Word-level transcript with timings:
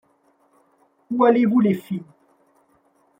Où 1.11 1.23
allez-vous, 1.25 1.59
les 1.59 1.75
filles? 1.75 2.01